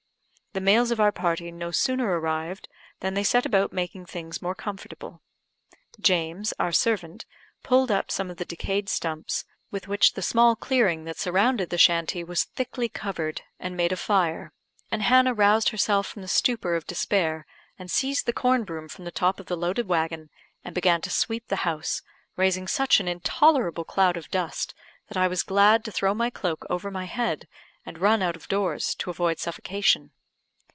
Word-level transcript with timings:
The 0.53 0.59
males 0.59 0.91
of 0.91 0.99
our 0.99 1.13
party 1.13 1.49
no 1.49 1.71
sooner 1.71 2.19
arrived 2.19 2.67
than 2.99 3.13
they 3.13 3.23
set 3.23 3.45
about 3.45 3.71
making 3.71 4.05
things 4.05 4.41
more 4.41 4.53
comfortable. 4.53 5.21
James, 5.97 6.53
our 6.59 6.73
servant, 6.73 7.25
pulled 7.63 7.89
up 7.89 8.11
some 8.11 8.29
of 8.29 8.35
the 8.35 8.43
decayed 8.43 8.89
stumps, 8.89 9.45
with 9.71 9.87
which 9.87 10.11
the 10.11 10.21
small 10.21 10.57
clearing 10.57 11.05
that 11.05 11.17
surrounded 11.17 11.69
the 11.69 11.77
shanty 11.77 12.21
was 12.21 12.43
thickly 12.43 12.89
covered, 12.89 13.43
and 13.61 13.77
made 13.77 13.93
a 13.93 13.95
fire, 13.95 14.51
and 14.91 15.03
Hannah 15.03 15.33
roused 15.33 15.69
herself 15.69 16.05
from 16.05 16.21
the 16.21 16.27
stupor 16.27 16.75
of 16.75 16.85
despair, 16.85 17.45
and 17.79 17.89
seized 17.89 18.25
the 18.25 18.33
corn 18.33 18.65
broom 18.65 18.89
from 18.89 19.05
the 19.05 19.09
top 19.09 19.39
of 19.39 19.45
the 19.45 19.55
loaded 19.55 19.87
waggon, 19.87 20.29
and 20.65 20.75
began 20.75 20.99
to 20.99 21.09
sweep 21.09 21.47
the 21.47 21.63
house, 21.65 22.01
raising 22.35 22.67
such 22.67 22.99
an 22.99 23.07
intolerable 23.07 23.85
cloud 23.85 24.17
of 24.17 24.29
dust 24.29 24.73
that 25.07 25.15
I 25.15 25.29
was 25.29 25.43
glad 25.43 25.85
to 25.85 25.93
throw 25.93 26.13
my 26.13 26.29
cloak 26.29 26.65
over 26.69 26.91
my 26.91 27.05
head, 27.05 27.47
and 27.85 27.97
run 27.99 28.21
out 28.21 28.35
of 28.35 28.49
doors, 28.49 28.93
to 28.95 29.09
avoid 29.09 29.39
suffocation. 29.39 30.11